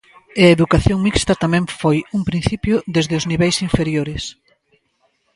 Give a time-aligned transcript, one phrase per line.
[0.39, 4.23] E a educación mixta tamén foi un principio desde os niveis inferiores.